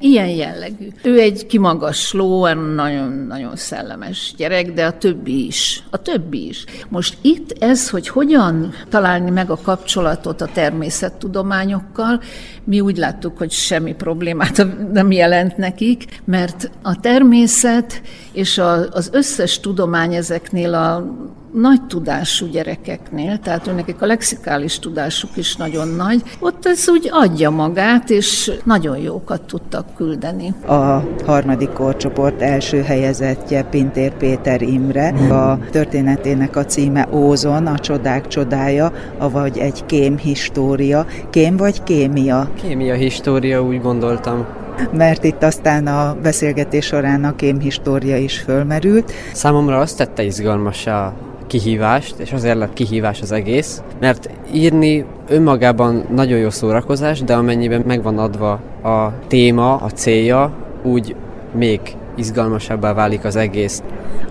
Ilyen 0.03 0.29
jellegű. 0.29 0.87
Ő 1.03 1.19
egy 1.19 1.45
kimagasló, 1.45 2.47
nagyon-nagyon 2.53 3.55
szellemes 3.55 4.33
gyerek, 4.37 4.73
de 4.73 4.85
a 4.85 4.97
többi 4.97 5.45
is. 5.45 5.83
A 5.89 5.97
többi 5.97 6.47
is. 6.47 6.65
Most 6.89 7.17
itt 7.21 7.55
ez, 7.59 7.89
hogy 7.89 8.07
hogyan 8.07 8.73
találni 8.89 9.29
meg 9.29 9.49
a 9.49 9.59
kapcsolatot 9.61 10.41
a 10.41 10.49
természettudományokkal, 10.53 12.21
mi 12.63 12.79
úgy 12.79 12.97
láttuk, 12.97 13.37
hogy 13.37 13.51
semmi 13.51 13.93
problémát 13.93 14.67
nem 14.93 15.11
jelent 15.11 15.57
nekik, 15.57 16.21
mert 16.25 16.71
a 16.81 16.99
természet 16.99 18.01
és 18.31 18.57
az 18.91 19.09
összes 19.11 19.59
tudomány 19.59 20.13
ezeknél 20.13 20.73
a 20.73 21.15
nagy 21.53 21.81
tudású 21.87 22.45
gyerekeknél, 22.45 23.39
tehát 23.39 23.75
nekik 23.75 24.01
a 24.01 24.05
lexikális 24.05 24.79
tudásuk 24.79 25.29
is 25.35 25.55
nagyon 25.55 25.87
nagy, 25.87 26.21
ott 26.39 26.65
ez 26.65 26.89
úgy 26.89 27.09
adja 27.11 27.49
magát, 27.49 28.09
és 28.09 28.51
nagyon 28.63 28.97
jókat 28.97 29.41
tudtak 29.41 29.95
küldeni. 29.95 30.53
A 30.67 31.03
harmadik 31.25 31.69
korcsoport 31.69 32.41
első 32.41 32.81
helyezettje 32.81 33.63
Pintér 33.63 34.13
Péter 34.13 34.61
Imre. 34.61 35.07
A 35.29 35.59
történetének 35.71 36.55
a 36.55 36.65
címe 36.65 37.07
Ózon, 37.11 37.67
a 37.67 37.79
csodák 37.79 38.27
csodája, 38.27 38.91
avagy 39.17 39.57
egy 39.57 39.85
kém 39.85 40.17
história. 40.17 41.05
Kém 41.29 41.57
vagy 41.57 41.83
kémia? 41.83 42.49
Kémia 42.61 42.93
história, 42.93 43.63
úgy 43.63 43.81
gondoltam 43.81 44.45
mert 44.91 45.23
itt 45.23 45.43
aztán 45.43 45.87
a 45.87 46.15
beszélgetés 46.21 46.85
során 46.85 47.23
a 47.23 47.35
kémhistória 47.35 48.17
is 48.17 48.39
fölmerült. 48.39 49.11
Számomra 49.33 49.79
azt 49.79 49.97
tette 49.97 50.23
izgalmas 50.23 50.87
a 50.87 51.13
kihívást, 51.47 52.15
és 52.17 52.33
azért 52.33 52.57
lett 52.57 52.73
kihívás 52.73 53.21
az 53.21 53.31
egész, 53.31 53.81
mert 53.99 54.29
írni 54.53 55.05
önmagában 55.29 56.05
nagyon 56.15 56.39
jó 56.39 56.49
szórakozás, 56.49 57.21
de 57.21 57.35
amennyiben 57.35 57.83
megvan 57.87 58.17
adva 58.17 58.51
a 58.83 59.13
téma, 59.27 59.75
a 59.75 59.89
célja, 59.89 60.51
úgy 60.83 61.15
még 61.55 61.79
izgalmasabbá 62.15 62.93
válik 62.93 63.23
az 63.23 63.35
egész. 63.35 63.83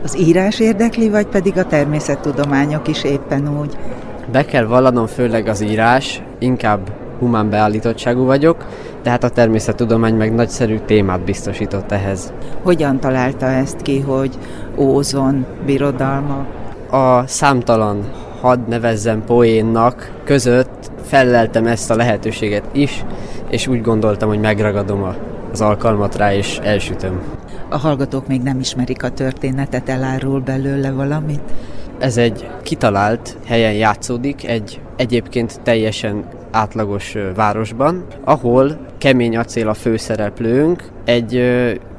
Az 0.02 0.18
írás 0.18 0.60
érdekli, 0.60 1.10
vagy 1.10 1.26
pedig 1.26 1.58
a 1.58 1.66
természettudományok 1.66 2.88
is 2.88 3.04
éppen 3.04 3.58
úgy? 3.60 3.76
Be 4.32 4.44
kell 4.44 4.64
vallanom 4.64 5.06
főleg 5.06 5.46
az 5.46 5.60
írás, 5.60 6.22
inkább 6.38 6.90
humán 7.18 7.50
beállítottságú 7.50 8.24
vagyok, 8.24 8.66
tehát 9.02 9.24
a 9.24 9.28
természettudomány 9.28 10.14
meg 10.14 10.34
nagyszerű 10.34 10.78
témát 10.86 11.20
biztosított 11.20 11.92
ehhez. 11.92 12.32
Hogyan 12.62 13.00
találta 13.00 13.46
ezt 13.46 13.82
ki, 13.82 14.00
hogy 14.00 14.38
ózon 14.76 15.46
birodalma 15.66 16.46
a 16.92 17.26
számtalan 17.26 18.10
hadd 18.40 18.58
nevezzem 18.68 19.24
poénnak 19.24 20.12
között 20.24 20.90
felleltem 21.02 21.66
ezt 21.66 21.90
a 21.90 21.96
lehetőséget 21.96 22.64
is, 22.72 23.04
és 23.50 23.66
úgy 23.66 23.82
gondoltam, 23.82 24.28
hogy 24.28 24.40
megragadom 24.40 25.14
az 25.52 25.60
alkalmat 25.60 26.16
rá, 26.16 26.34
és 26.34 26.58
elsütöm. 26.62 27.20
A 27.68 27.76
hallgatók 27.76 28.26
még 28.26 28.42
nem 28.42 28.60
ismerik 28.60 29.02
a 29.02 29.10
történetet, 29.10 29.88
elárul 29.88 30.40
belőle 30.40 30.90
valamit? 30.90 31.40
Ez 31.98 32.16
egy 32.16 32.50
kitalált 32.62 33.36
helyen 33.44 33.72
játszódik, 33.72 34.48
egy 34.48 34.80
egyébként 34.96 35.60
teljesen 35.62 36.24
átlagos 36.50 37.16
városban, 37.34 38.04
ahol 38.24 38.78
kemény 38.98 39.36
acél 39.36 39.68
a 39.68 39.74
főszereplőnk, 39.74 40.90
egy 41.04 41.42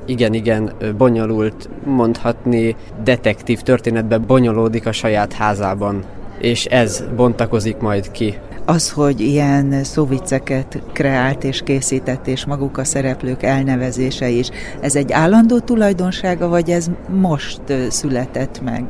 igen-igen 0.05 0.71
bonyolult, 0.97 1.69
mondhatni 1.85 2.75
detektív 3.03 3.61
történetben 3.61 4.23
bonyolódik 4.27 4.85
a 4.85 4.91
saját 4.91 5.33
házában, 5.33 6.03
és 6.39 6.65
ez 6.65 7.03
bontakozik 7.15 7.77
majd 7.77 8.11
ki. 8.11 8.37
Az, 8.65 8.91
hogy 8.91 9.19
ilyen 9.19 9.83
szóvicceket 9.83 10.81
kreált 10.91 11.43
és 11.43 11.61
készített, 11.63 12.27
és 12.27 12.45
maguk 12.45 12.77
a 12.77 12.83
szereplők 12.83 13.43
elnevezése 13.43 14.29
is, 14.29 14.49
ez 14.79 14.95
egy 14.95 15.11
állandó 15.11 15.59
tulajdonsága, 15.59 16.47
vagy 16.47 16.69
ez 16.69 16.89
most 17.09 17.61
született 17.89 18.61
meg? 18.61 18.83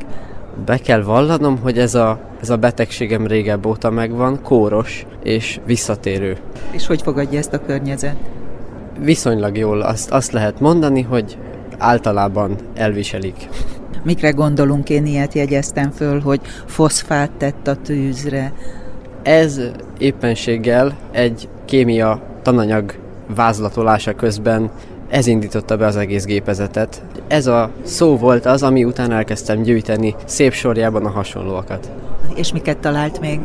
Be 0.64 0.78
kell 0.78 1.02
vallanom, 1.02 1.58
hogy 1.58 1.78
ez 1.78 1.94
a, 1.94 2.20
ez 2.40 2.50
a 2.50 2.56
betegségem 2.56 3.26
régebb 3.26 3.66
óta 3.66 3.90
megvan, 3.90 4.42
kóros 4.42 5.06
és 5.22 5.60
visszatérő. 5.66 6.36
És 6.70 6.86
hogy 6.86 7.02
fogadja 7.02 7.38
ezt 7.38 7.52
a 7.52 7.64
környezet? 7.66 8.16
Viszonylag 9.00 9.56
jól 9.56 9.80
azt, 9.80 10.10
azt 10.10 10.32
lehet 10.32 10.60
mondani, 10.60 11.02
hogy 11.02 11.38
általában 11.78 12.56
elviselik. 12.74 13.48
Mikre 14.02 14.30
gondolunk, 14.30 14.90
én 14.90 15.06
ilyet 15.06 15.34
jegyeztem 15.34 15.90
föl, 15.90 16.20
hogy 16.20 16.40
foszfát 16.66 17.30
tett 17.30 17.66
a 17.66 17.76
tűzre. 17.76 18.52
Ez 19.22 19.60
éppenséggel 19.98 20.96
egy 21.12 21.48
kémia 21.64 22.22
tananyag 22.42 22.94
vázlatolása 23.34 24.14
közben 24.14 24.70
ez 25.08 25.26
indította 25.26 25.76
be 25.76 25.86
az 25.86 25.96
egész 25.96 26.24
gépezetet. 26.24 27.02
Ez 27.28 27.46
a 27.46 27.70
szó 27.82 28.16
volt 28.16 28.46
az, 28.46 28.62
ami 28.62 28.84
után 28.84 29.12
elkezdtem 29.12 29.62
gyűjteni 29.62 30.14
szép 30.24 30.52
sorjában 30.52 31.04
a 31.04 31.10
hasonlóakat. 31.10 31.90
És 32.34 32.52
miket 32.52 32.78
talált 32.78 33.20
még? 33.20 33.40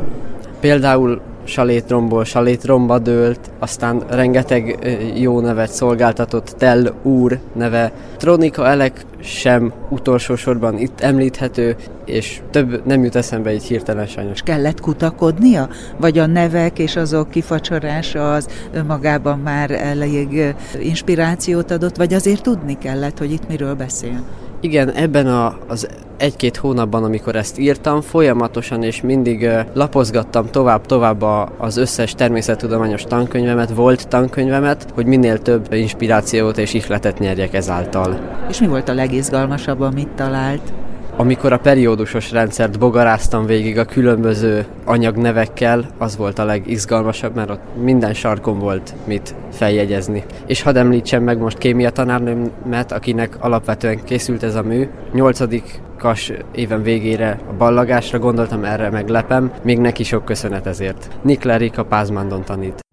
Például 0.59 1.21
salétromból 1.43 2.25
salétromba 2.25 2.99
dőlt, 2.99 3.39
aztán 3.59 4.03
rengeteg 4.09 4.79
jó 5.15 5.39
nevet 5.39 5.71
szolgáltatott, 5.71 6.55
Tell 6.57 6.93
úr 7.03 7.39
neve. 7.53 7.91
Tronika 8.17 8.67
Elek 8.67 9.05
sem 9.21 9.73
utolsó 9.89 10.35
sorban 10.35 10.77
itt 10.77 11.01
említhető, 11.01 11.75
és 12.05 12.41
több 12.51 12.85
nem 12.85 13.03
jut 13.03 13.15
eszembe 13.15 13.53
így 13.53 13.63
hirtelen 13.63 14.05
sajnos. 14.07 14.41
Kellett 14.41 14.79
kutakodnia? 14.79 15.69
Vagy 15.97 16.17
a 16.17 16.25
nevek 16.25 16.79
és 16.79 16.95
azok 16.95 17.29
kifacsorása 17.29 18.33
az 18.33 18.47
önmagában 18.73 19.39
már 19.39 19.71
elég 19.71 20.55
inspirációt 20.79 21.71
adott, 21.71 21.95
vagy 21.95 22.13
azért 22.13 22.43
tudni 22.43 22.77
kellett, 22.77 23.17
hogy 23.17 23.31
itt 23.31 23.47
miről 23.47 23.73
beszél? 23.73 24.23
Igen, 24.61 24.91
ebben 24.91 25.27
a, 25.27 25.57
az 25.67 25.87
egy-két 26.17 26.57
hónapban, 26.57 27.03
amikor 27.03 27.35
ezt 27.35 27.59
írtam, 27.59 28.01
folyamatosan 28.01 28.83
és 28.83 29.01
mindig 29.01 29.49
lapozgattam 29.73 30.45
tovább-tovább 30.45 31.21
az 31.57 31.77
összes 31.77 32.13
természettudományos 32.13 33.03
tankönyvemet, 33.03 33.69
volt 33.69 34.07
tankönyvemet, 34.07 34.87
hogy 34.93 35.05
minél 35.05 35.41
több 35.41 35.73
inspirációt 35.73 36.57
és 36.57 36.73
ihletet 36.73 37.19
nyerjek 37.19 37.53
ezáltal. 37.53 38.19
És 38.49 38.59
mi 38.59 38.67
volt 38.67 38.89
a 38.89 38.93
legizgalmasabb, 38.93 39.81
amit 39.81 40.09
talált? 40.09 40.73
Amikor 41.19 41.53
a 41.53 41.59
periódusos 41.59 42.31
rendszert 42.31 42.79
bogaráztam 42.79 43.45
végig 43.45 43.77
a 43.77 43.85
különböző 43.85 44.65
anyagnevekkel, 44.85 45.85
az 45.97 46.17
volt 46.17 46.39
a 46.39 46.45
legizgalmasabb, 46.45 47.35
mert 47.35 47.49
ott 47.49 47.61
minden 47.81 48.13
sarkon 48.13 48.59
volt 48.59 48.95
mit 49.05 49.35
feljegyezni. 49.51 50.23
És 50.45 50.61
hadd 50.61 50.77
említsem 50.77 51.23
meg 51.23 51.37
most 51.37 51.57
kémia 51.57 51.89
tanárnőmet, 51.89 52.91
akinek 52.91 53.37
alapvetően 53.39 54.03
készült 54.03 54.43
ez 54.43 54.55
a 54.55 54.63
mű. 54.63 54.89
Nyolcadik 55.13 55.81
kas 55.97 56.31
éven 56.51 56.83
végére 56.83 57.39
a 57.49 57.53
ballagásra 57.53 58.19
gondoltam, 58.19 58.63
erre 58.63 58.89
meglepem. 58.89 59.51
Még 59.63 59.79
neki 59.79 60.03
sok 60.03 60.25
köszönet 60.25 60.65
ezért. 60.65 61.09
Niklerik 61.21 61.77
a 61.77 61.85
Pázmándon 61.85 62.43
tanít. 62.43 62.88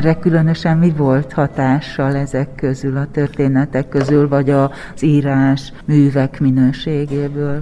Erre 0.00 0.18
különösen 0.18 0.78
mi 0.78 0.90
volt 0.90 1.32
hatással 1.32 2.16
ezek 2.16 2.54
közül, 2.54 2.96
a 2.96 3.06
történetek 3.12 3.88
közül, 3.88 4.28
vagy 4.28 4.50
az 4.50 4.70
írás 5.02 5.72
művek 5.84 6.40
minőségéből? 6.40 7.58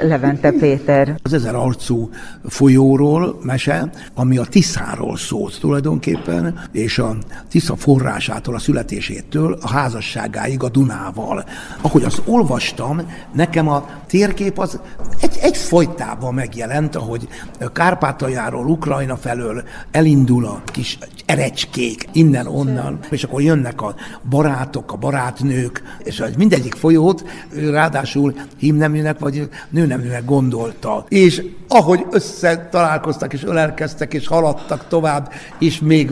Levente 0.00 0.50
Péter. 0.50 1.18
Az 1.22 1.32
ezer 1.32 1.54
arcú 1.54 2.10
folyóról 2.44 3.38
mese, 3.42 3.90
ami 4.14 4.38
a 4.38 4.44
Tiszáról 4.44 5.16
szólt 5.16 5.60
tulajdonképpen, 5.60 6.60
és 6.72 6.98
a 6.98 7.16
Tisza 7.48 7.76
forrásától, 7.76 8.54
a 8.54 8.58
születésétől 8.58 9.58
a 9.60 9.68
házasságáig 9.68 10.62
a 10.62 10.68
Dunával. 10.68 11.44
Ahogy 11.80 12.02
azt 12.02 12.22
olvastam, 12.24 13.00
nekem 13.32 13.68
a 13.68 13.88
térkép 14.06 14.58
az 14.58 14.80
egy, 15.20 15.38
egy 15.42 15.56
folytában 15.56 16.34
megjelent, 16.34 16.96
ahogy 16.96 17.28
Kárpátaljáról, 17.72 18.66
Ukrajna 18.66 19.16
felől 19.16 19.62
elindul 19.90 20.46
a 20.46 20.62
kis 20.64 20.98
erecskék 21.26 22.08
innen-onnan, 22.12 22.98
és 23.10 23.24
akkor 23.24 23.42
jönnek 23.42 23.82
a 23.82 23.94
barátok, 24.28 24.92
a 24.92 24.96
barátnők, 24.96 25.82
és 26.04 26.22
mindegyik 26.36 26.74
folyót 26.74 27.24
ráadásul 27.70 28.34
hímneműnek 28.56 29.18
vagy 29.18 29.48
nőneműnek 29.82 30.24
gondolta. 30.24 31.04
És 31.08 31.42
ahogy 31.68 32.06
összetalálkoztak, 32.10 33.32
és 33.32 33.44
ölelkeztek, 33.44 34.14
és 34.14 34.26
haladtak 34.26 34.88
tovább, 34.88 35.32
és 35.58 35.80
még 35.80 36.10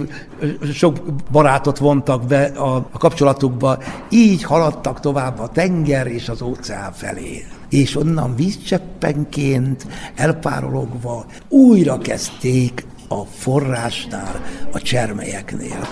sok 0.73 0.97
barátot 1.31 1.79
vontak 1.79 2.25
be 2.25 2.45
a, 2.45 2.77
a 2.77 2.99
kapcsolatukba, 2.99 3.79
így 4.09 4.43
haladtak 4.43 5.01
tovább 5.01 5.39
a 5.39 5.49
tenger 5.49 6.07
és 6.07 6.29
az 6.29 6.43
óceán 6.43 6.93
felé 6.93 7.45
és 7.69 7.97
onnan 7.97 8.37
vízcseppenként 8.37 9.87
elpárologva 10.15 11.25
újra 11.49 11.99
kezdték 11.99 12.87
a 13.09 13.25
forrásnál, 13.25 14.41
a 14.73 14.81
csermelyeknél. 14.81 15.89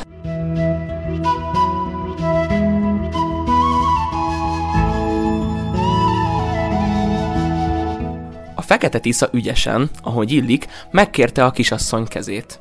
Fekete 8.69 8.99
Tisza 8.99 9.29
ügyesen, 9.33 9.91
ahogy 10.03 10.33
illik, 10.33 10.67
megkérte 10.91 11.45
a 11.45 11.51
kisasszony 11.51 12.07
kezét. 12.07 12.61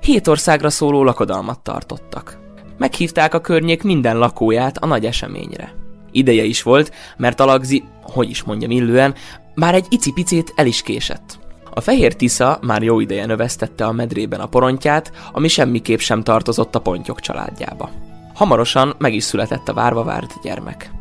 Hét 0.00 0.28
országra 0.28 0.70
szóló 0.70 1.04
lakodalmat 1.04 1.60
tartottak. 1.60 2.38
Meghívták 2.78 3.34
a 3.34 3.40
környék 3.40 3.82
minden 3.82 4.18
lakóját 4.18 4.78
a 4.78 4.86
nagy 4.86 5.06
eseményre. 5.06 5.74
Ideje 6.12 6.44
is 6.44 6.62
volt, 6.62 6.92
mert 7.16 7.40
Alagzi, 7.40 7.84
hogy 8.02 8.30
is 8.30 8.42
mondjam 8.42 8.70
illően, 8.70 9.14
már 9.54 9.74
egy 9.74 9.86
icipicét 9.88 10.52
el 10.56 10.66
is 10.66 10.82
késett. 10.82 11.38
A 11.74 11.80
fehér 11.80 12.16
tisza 12.16 12.58
már 12.62 12.82
jó 12.82 13.00
ideje 13.00 13.26
növesztette 13.26 13.86
a 13.86 13.92
medrében 13.92 14.40
a 14.40 14.46
porontját, 14.46 15.12
ami 15.32 15.48
semmiképp 15.48 15.98
sem 15.98 16.22
tartozott 16.22 16.74
a 16.74 16.80
pontyok 16.80 17.20
családjába. 17.20 17.90
Hamarosan 18.34 18.94
meg 18.98 19.14
is 19.14 19.24
született 19.24 19.68
a 19.68 19.74
várva 19.74 20.04
várt 20.04 20.34
gyermek. 20.42 20.95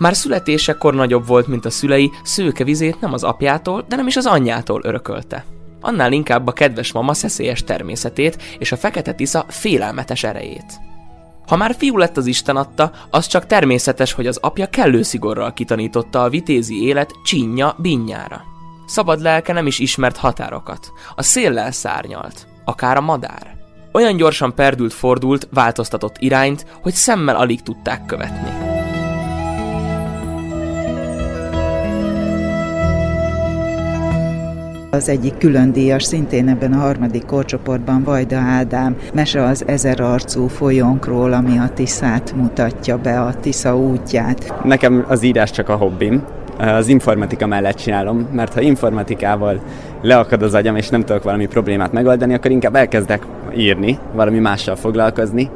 Már 0.00 0.16
születésekor 0.16 0.94
nagyobb 0.94 1.26
volt, 1.26 1.46
mint 1.46 1.64
a 1.64 1.70
szülei, 1.70 2.10
szőke 2.22 2.64
vizét 2.64 3.00
nem 3.00 3.12
az 3.12 3.22
apjától, 3.22 3.84
de 3.88 3.96
nem 3.96 4.06
is 4.06 4.16
az 4.16 4.26
anyjától 4.26 4.80
örökölte. 4.84 5.44
Annál 5.80 6.12
inkább 6.12 6.46
a 6.46 6.52
kedves 6.52 6.92
mama 6.92 7.14
szeszélyes 7.14 7.64
természetét 7.64 8.42
és 8.58 8.72
a 8.72 8.76
fekete 8.76 9.14
tisza 9.14 9.44
félelmetes 9.48 10.24
erejét. 10.24 10.80
Ha 11.46 11.56
már 11.56 11.74
fiú 11.78 11.96
lett 11.96 12.16
az 12.16 12.26
Isten 12.26 12.56
adta, 12.56 12.92
az 13.10 13.26
csak 13.26 13.46
természetes, 13.46 14.12
hogy 14.12 14.26
az 14.26 14.38
apja 14.42 14.66
kellő 14.66 15.02
szigorral 15.02 15.52
kitanította 15.52 16.22
a 16.22 16.28
vitézi 16.28 16.84
élet 16.84 17.12
csínya 17.24 17.74
binnyára. 17.78 18.42
Szabad 18.86 19.20
lelke 19.20 19.52
nem 19.52 19.66
is 19.66 19.78
ismert 19.78 20.16
határokat. 20.16 20.92
A 21.14 21.22
széllel 21.22 21.72
szárnyalt, 21.72 22.46
akár 22.64 22.96
a 22.96 23.00
madár. 23.00 23.56
Olyan 23.92 24.16
gyorsan 24.16 24.54
perdült 24.54 24.92
fordult, 24.92 25.48
változtatott 25.52 26.16
irányt, 26.18 26.66
hogy 26.82 26.94
szemmel 26.94 27.36
alig 27.36 27.62
tudták 27.62 28.06
követni. 28.06 28.79
Az 34.92 35.08
egyik 35.08 35.36
külön 35.38 35.72
díjas 35.72 36.02
szintén 36.02 36.48
ebben 36.48 36.72
a 36.72 36.78
harmadik 36.78 37.24
korcsoportban 37.24 38.02
Vajda 38.02 38.36
Ádám 38.36 38.96
mese 39.14 39.42
az 39.42 39.64
ezer 39.66 40.00
arcú 40.00 40.46
folyónkról, 40.46 41.32
ami 41.32 41.58
a 41.58 41.70
Tiszát 41.74 42.32
mutatja 42.36 42.98
be, 42.98 43.20
a 43.20 43.34
Tisza 43.34 43.76
útját. 43.76 44.64
Nekem 44.64 45.04
az 45.08 45.22
írás 45.22 45.50
csak 45.50 45.68
a 45.68 45.76
hobbim, 45.76 46.24
az 46.58 46.88
informatika 46.88 47.46
mellett 47.46 47.76
csinálom, 47.76 48.28
mert 48.32 48.54
ha 48.54 48.60
informatikával 48.60 49.60
leakad 50.02 50.42
az 50.42 50.54
agyam, 50.54 50.76
és 50.76 50.88
nem 50.88 51.04
tudok 51.04 51.22
valami 51.22 51.46
problémát 51.46 51.92
megoldani, 51.92 52.34
akkor 52.34 52.50
inkább 52.50 52.74
elkezdek 52.74 53.26
írni, 53.56 53.98
valami 54.14 54.38
mással 54.38 54.76
foglalkozni, 54.76 55.50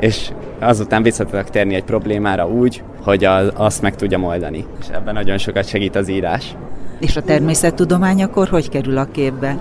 és 0.00 0.30
azután 0.58 1.02
vissza 1.02 1.24
tudok 1.24 1.50
térni 1.50 1.74
egy 1.74 1.84
problémára 1.84 2.48
úgy, 2.48 2.82
hogy 3.02 3.24
az, 3.24 3.52
azt 3.54 3.82
meg 3.82 3.96
tudjam 3.96 4.24
oldani. 4.24 4.64
És 4.80 4.86
ebben 4.94 5.14
nagyon 5.14 5.38
sokat 5.38 5.68
segít 5.68 5.96
az 5.96 6.08
írás. 6.08 6.54
És 7.00 7.16
a 7.16 7.22
természettudomány 7.22 8.22
akkor 8.22 8.48
hogy 8.48 8.68
kerül 8.68 8.98
a 8.98 9.06
képbe? 9.12 9.58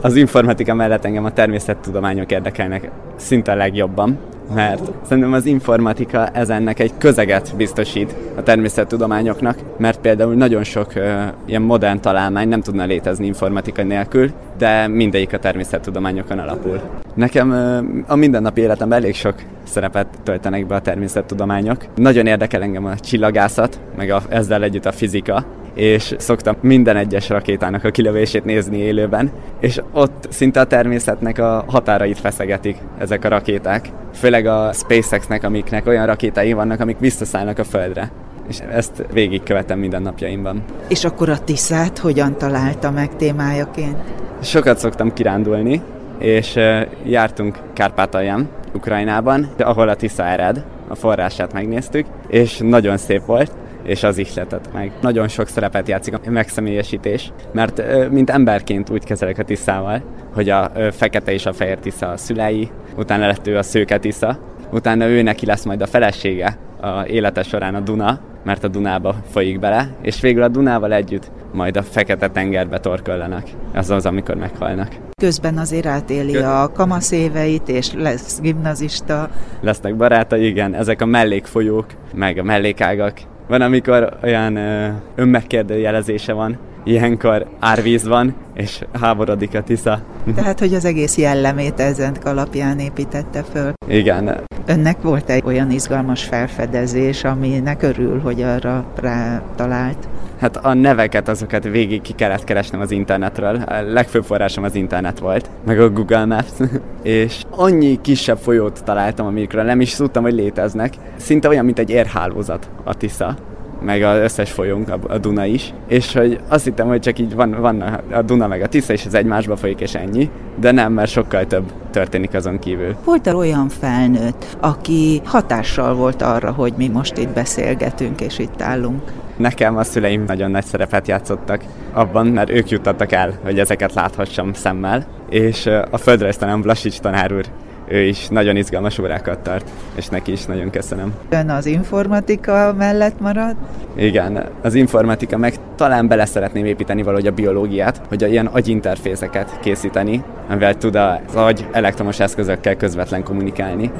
Az 0.00 0.16
informatika 0.16 0.74
mellett 0.74 1.04
engem 1.04 1.24
a 1.24 1.32
természettudományok 1.32 2.32
érdekelnek 2.32 2.90
szinte 3.16 3.54
legjobban, 3.54 4.18
mert 4.54 4.90
szerintem 5.06 5.32
az 5.32 5.46
informatika 5.46 6.28
ezennek 6.28 6.78
egy 6.78 6.92
közeget 6.98 7.54
biztosít 7.56 8.14
a 8.36 8.42
természettudományoknak, 8.42 9.58
mert 9.78 10.00
például 10.00 10.34
nagyon 10.34 10.64
sok 10.64 10.92
uh, 10.96 11.02
ilyen 11.44 11.62
modern 11.62 12.00
találmány 12.00 12.48
nem 12.48 12.60
tudna 12.60 12.84
létezni 12.84 13.26
informatika 13.26 13.82
nélkül, 13.82 14.30
de 14.58 14.86
mindegyik 14.88 15.32
a 15.32 15.38
természettudományokon 15.38 16.38
alapul. 16.38 16.80
Nekem 17.14 17.50
uh, 17.50 18.12
a 18.12 18.16
mindennapi 18.16 18.60
életemben 18.60 18.98
elég 18.98 19.14
sok 19.14 19.34
szerepet 19.64 20.06
töltenek 20.22 20.66
be 20.66 20.74
a 20.74 20.80
természettudományok. 20.80 21.84
Nagyon 21.94 22.26
érdekel 22.26 22.62
engem 22.62 22.84
a 22.84 22.98
csillagászat, 22.98 23.80
meg 23.96 24.10
a, 24.10 24.22
ezzel 24.28 24.62
együtt 24.62 24.86
a 24.86 24.92
fizika, 24.92 25.44
és 25.76 26.14
szoktam 26.18 26.56
minden 26.60 26.96
egyes 26.96 27.28
rakétának 27.28 27.84
a 27.84 27.90
kilövését 27.90 28.44
nézni 28.44 28.76
élőben, 28.76 29.30
és 29.60 29.80
ott 29.92 30.26
szinte 30.30 30.60
a 30.60 30.64
természetnek 30.64 31.38
a 31.38 31.64
határait 31.66 32.18
feszegetik 32.18 32.76
ezek 32.98 33.24
a 33.24 33.28
rakéták. 33.28 33.88
Főleg 34.14 34.46
a 34.46 34.72
SpaceX-nek, 34.72 35.44
amiknek 35.44 35.86
olyan 35.86 36.06
rakétái 36.06 36.52
vannak, 36.52 36.80
amik 36.80 36.98
visszaszállnak 36.98 37.58
a 37.58 37.64
Földre 37.64 38.10
és 38.48 38.58
ezt 38.72 39.04
végigkövetem 39.12 39.78
minden 39.78 40.02
napjaimban. 40.02 40.62
És 40.88 41.04
akkor 41.04 41.28
a 41.28 41.38
Tiszát 41.38 41.98
hogyan 41.98 42.38
találta 42.38 42.90
meg 42.90 43.16
témájaként? 43.16 43.96
Sokat 44.42 44.78
szoktam 44.78 45.12
kirándulni, 45.12 45.82
és 46.18 46.58
jártunk 47.04 47.58
Kárpátalján, 47.72 48.48
Ukrajnában, 48.72 49.48
ahol 49.58 49.88
a 49.88 49.96
Tisza 49.96 50.24
ered, 50.24 50.64
a 50.88 50.94
forrását 50.94 51.52
megnéztük, 51.52 52.06
és 52.28 52.58
nagyon 52.58 52.96
szép 52.96 53.24
volt 53.24 53.52
és 53.86 54.02
az 54.02 54.18
ihletet 54.18 54.68
meg. 54.72 54.92
Nagyon 55.00 55.28
sok 55.28 55.48
szerepet 55.48 55.88
játszik 55.88 56.14
a 56.14 56.30
megszemélyesítés, 56.30 57.32
mert 57.52 57.82
mint 58.10 58.30
emberként 58.30 58.90
úgy 58.90 59.04
kezelek 59.04 59.38
a 59.38 59.44
tiszával, 59.44 60.02
hogy 60.34 60.48
a 60.48 60.70
fekete 60.90 61.32
és 61.32 61.46
a 61.46 61.52
fehér 61.52 61.78
tisza 61.78 62.08
a 62.08 62.16
szülei, 62.16 62.70
utána 62.96 63.26
lett 63.26 63.46
ő 63.46 63.56
a 63.56 63.62
szőke 63.62 63.98
tisza, 63.98 64.38
utána 64.72 65.06
ő 65.06 65.22
neki 65.22 65.46
lesz 65.46 65.64
majd 65.64 65.82
a 65.82 65.86
felesége 65.86 66.58
a 66.80 67.06
élete 67.06 67.42
során 67.42 67.74
a 67.74 67.80
Duna, 67.80 68.20
mert 68.44 68.64
a 68.64 68.68
Dunába 68.68 69.14
folyik 69.30 69.58
bele, 69.58 69.88
és 70.02 70.20
végül 70.20 70.42
a 70.42 70.48
Dunával 70.48 70.92
együtt 70.92 71.30
majd 71.52 71.76
a 71.76 71.82
fekete 71.82 72.28
tengerbe 72.28 72.80
torköllanak. 72.80 73.46
Az 73.74 73.90
az, 73.90 74.06
amikor 74.06 74.34
meghalnak. 74.34 74.88
Közben 75.20 75.58
azért 75.58 75.86
átéli 75.86 76.36
a 76.36 76.70
kamasz 76.74 77.10
éveit, 77.10 77.68
és 77.68 77.92
lesz 77.92 78.40
gimnazista. 78.40 79.30
Lesznek 79.60 79.96
barátai, 79.96 80.46
igen, 80.46 80.74
ezek 80.74 81.02
a 81.02 81.06
mellékfolyók, 81.06 81.86
meg 82.14 82.38
a 82.38 82.42
mellékágak, 82.42 83.20
van, 83.46 83.60
amikor 83.60 84.18
olyan 84.22 84.56
ö, 84.56 84.88
önmegkérdőjelezése 85.14 86.32
van, 86.32 86.58
ilyenkor 86.86 87.46
árvíz 87.58 88.06
van, 88.06 88.34
és 88.54 88.80
háborodik 89.00 89.54
a 89.54 89.62
Tisza. 89.62 90.00
Tehát, 90.34 90.58
hogy 90.58 90.74
az 90.74 90.84
egész 90.84 91.16
jellemét 91.16 91.80
ezen 91.80 92.16
alapján 92.24 92.78
építette 92.78 93.42
föl. 93.52 93.72
Igen. 93.88 94.40
Önnek 94.66 95.02
volt 95.02 95.30
egy 95.30 95.42
olyan 95.44 95.70
izgalmas 95.70 96.24
felfedezés, 96.24 97.24
aminek 97.24 97.82
örül, 97.82 98.20
hogy 98.20 98.42
arra 98.42 98.84
rá 99.00 99.42
talált? 99.56 100.08
Hát 100.40 100.56
a 100.56 100.74
neveket, 100.74 101.28
azokat 101.28 101.64
végig 101.64 102.00
ki 102.00 102.12
kellett 102.12 102.44
keresnem 102.44 102.80
az 102.80 102.90
internetről. 102.90 103.54
A 103.54 103.80
legfőbb 103.80 104.24
forrásom 104.24 104.64
az 104.64 104.74
internet 104.74 105.18
volt, 105.18 105.50
meg 105.66 105.80
a 105.80 105.90
Google 105.90 106.24
Maps. 106.24 106.52
és 107.02 107.42
annyi 107.50 108.00
kisebb 108.00 108.38
folyót 108.38 108.84
találtam, 108.84 109.26
amikről 109.26 109.62
nem 109.62 109.80
is 109.80 109.94
tudtam, 109.94 110.22
hogy 110.22 110.34
léteznek. 110.34 110.94
Szinte 111.16 111.48
olyan, 111.48 111.64
mint 111.64 111.78
egy 111.78 111.90
érhálózat 111.90 112.70
a 112.84 112.94
Tisza 112.94 113.36
meg 113.80 114.02
az 114.02 114.18
összes 114.18 114.50
folyónk, 114.50 114.88
a 115.08 115.18
Duna 115.18 115.44
is, 115.44 115.74
és 115.88 116.12
hogy 116.12 116.40
azt 116.48 116.64
hittem, 116.64 116.86
hogy 116.86 117.00
csak 117.00 117.18
így 117.18 117.34
van, 117.34 117.56
van 117.60 117.80
a 118.12 118.22
Duna 118.22 118.46
meg 118.46 118.62
a 118.62 118.66
Tisza, 118.66 118.92
és 118.92 119.06
az 119.06 119.14
egymásba 119.14 119.56
folyik, 119.56 119.80
és 119.80 119.94
ennyi, 119.94 120.30
de 120.60 120.70
nem, 120.70 120.92
mert 120.92 121.10
sokkal 121.10 121.46
több 121.46 121.72
történik 121.90 122.34
azon 122.34 122.58
kívül. 122.58 122.96
Volt 123.04 123.26
olyan 123.26 123.68
felnőtt, 123.68 124.56
aki 124.60 125.20
hatással 125.24 125.94
volt 125.94 126.22
arra, 126.22 126.52
hogy 126.52 126.72
mi 126.76 126.88
most 126.88 127.16
itt 127.16 127.28
beszélgetünk, 127.28 128.20
és 128.20 128.38
itt 128.38 128.62
állunk? 128.62 129.02
Nekem 129.36 129.76
a 129.76 129.84
szüleim 129.84 130.24
nagyon 130.26 130.50
nagy 130.50 130.64
szerepet 130.64 131.08
játszottak 131.08 131.60
abban, 131.92 132.26
mert 132.26 132.50
ők 132.50 132.70
juttattak 132.70 133.12
el, 133.12 133.38
hogy 133.44 133.58
ezeket 133.58 133.94
láthassam 133.94 134.52
szemmel, 134.52 135.06
és 135.30 135.66
a 135.90 135.96
földrajztanom 135.96 136.60
Blasics 136.60 136.98
tanár 136.98 137.32
úr 137.32 137.44
ő 137.88 138.02
is 138.02 138.28
nagyon 138.28 138.56
izgalmas 138.56 138.98
órákat 138.98 139.38
tart, 139.38 139.70
és 139.94 140.06
neki 140.06 140.32
is 140.32 140.44
nagyon 140.44 140.70
köszönöm. 140.70 141.14
Ön 141.28 141.50
az 141.50 141.66
informatika 141.66 142.74
mellett 142.78 143.20
marad? 143.20 143.56
Igen, 143.94 144.46
az 144.62 144.74
informatika 144.74 145.36
meg 145.36 145.54
talán 145.76 146.08
bele 146.08 146.24
szeretném 146.24 146.64
építeni 146.64 147.02
valahogy 147.02 147.26
a 147.26 147.32
biológiát, 147.32 148.00
hogy 148.08 148.24
a 148.24 148.26
ilyen 148.26 148.46
agyinterfészeket 148.46 149.58
készíteni, 149.60 150.22
amivel 150.48 150.74
tud 150.74 150.94
az 150.94 151.34
agy 151.34 151.66
elektromos 151.72 152.20
eszközökkel 152.20 152.76
közvetlen 152.76 153.22
kommunikálni. 153.22 153.90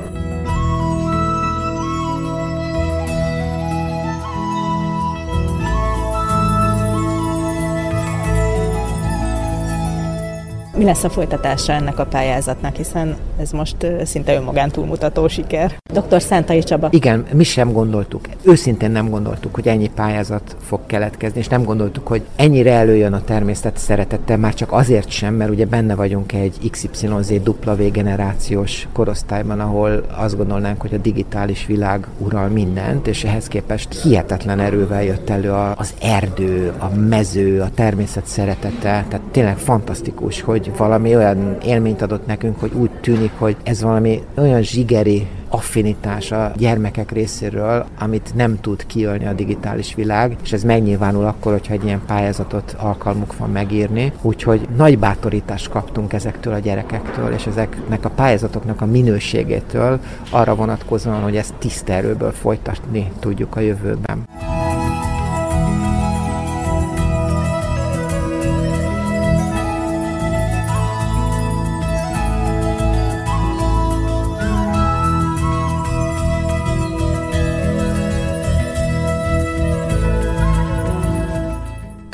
Mi 10.76 10.84
lesz 10.84 11.04
a 11.04 11.10
folytatása 11.10 11.72
ennek 11.72 11.98
a 11.98 12.06
pályázatnak, 12.06 12.76
hiszen 12.76 13.16
ez 13.40 13.50
most 13.50 13.76
szinte 14.04 14.34
önmagán 14.34 14.70
túlmutató 14.70 15.28
siker. 15.28 15.76
Dr. 15.96 16.22
Szentai 16.22 16.62
Csaba. 16.62 16.88
Igen, 16.90 17.26
mi 17.32 17.44
sem 17.44 17.72
gondoltuk, 17.72 18.28
őszintén 18.42 18.90
nem 18.90 19.08
gondoltuk, 19.08 19.54
hogy 19.54 19.68
ennyi 19.68 19.90
pályázat 19.94 20.56
fog 20.60 20.80
keletkezni, 20.86 21.38
és 21.38 21.48
nem 21.48 21.64
gondoltuk, 21.64 22.06
hogy 22.06 22.22
ennyire 22.36 22.72
előjön 22.72 23.12
a 23.12 23.24
természet 23.24 23.76
szeretette, 23.76 24.36
már 24.36 24.54
csak 24.54 24.72
azért 24.72 25.08
sem, 25.08 25.34
mert 25.34 25.50
ugye 25.50 25.66
benne 25.66 25.94
vagyunk 25.94 26.32
egy 26.32 26.70
XYZ 26.70 27.30
W 27.54 27.90
generációs 27.92 28.88
korosztályban, 28.92 29.60
ahol 29.60 30.06
azt 30.16 30.36
gondolnánk, 30.36 30.80
hogy 30.80 30.94
a 30.94 30.98
digitális 30.98 31.66
világ 31.66 32.06
ural 32.18 32.48
mindent, 32.48 33.06
és 33.06 33.24
ehhez 33.24 33.46
képest 33.46 34.02
hihetetlen 34.02 34.60
erővel 34.60 35.04
jött 35.04 35.30
elő 35.30 35.52
az 35.76 35.94
erdő, 36.00 36.72
a 36.78 36.88
mező, 36.94 37.60
a 37.60 37.70
természet 37.74 38.26
szeretete, 38.26 38.78
tehát 38.80 39.20
tényleg 39.30 39.58
fantasztikus, 39.58 40.40
hogy 40.40 40.72
valami 40.76 41.16
olyan 41.16 41.56
élményt 41.64 42.02
adott 42.02 42.26
nekünk, 42.26 42.60
hogy 42.60 42.72
úgy 42.74 42.90
tűnik, 42.90 43.32
hogy 43.38 43.56
ez 43.62 43.82
valami 43.82 44.22
olyan 44.34 44.62
zsigeri 44.62 45.26
affinitás 45.48 46.32
a 46.32 46.52
gyermekek 46.56 47.12
részéről, 47.12 47.86
amit 47.98 48.34
nem 48.34 48.60
tud 48.60 48.86
kiölni 48.86 49.26
a 49.26 49.32
digitális 49.32 49.94
világ, 49.94 50.36
és 50.42 50.52
ez 50.52 50.62
megnyilvánul 50.62 51.24
akkor, 51.24 51.52
hogyha 51.52 51.72
egy 51.72 51.84
ilyen 51.84 52.02
pályázatot 52.06 52.76
alkalmuk 52.78 53.36
van 53.36 53.50
megírni. 53.50 54.12
Úgyhogy 54.22 54.68
nagy 54.76 54.98
bátorítást 54.98 55.68
kaptunk 55.68 56.12
ezektől 56.12 56.54
a 56.54 56.58
gyerekektől, 56.58 57.32
és 57.32 57.46
ezeknek 57.46 58.04
a 58.04 58.10
pályázatoknak 58.10 58.80
a 58.80 58.86
minőségétől 58.86 60.00
arra 60.30 60.54
vonatkozóan, 60.54 61.22
hogy 61.22 61.36
ezt 61.36 61.54
tiszterőből 61.54 62.32
folytatni 62.32 63.12
tudjuk 63.20 63.56
a 63.56 63.60
jövőben. 63.60 64.24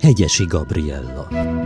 Hegyesi 0.00 0.46
Gabriella. 0.46 1.65